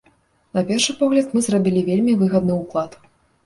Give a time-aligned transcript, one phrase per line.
[0.57, 3.01] На першы погляд, мы зрабілі вельмі выгадны ўклад.